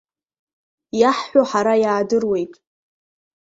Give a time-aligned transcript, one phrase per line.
[0.99, 2.53] Иаҳҳәо ҳара иаадыруеит.